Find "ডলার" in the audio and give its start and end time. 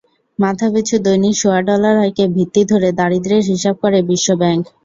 1.67-1.95